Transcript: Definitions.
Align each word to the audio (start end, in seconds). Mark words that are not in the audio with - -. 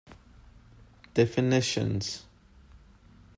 Definitions. 1.13 2.25